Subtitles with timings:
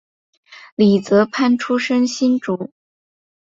[0.73, 2.71] 李泽藩出生新竹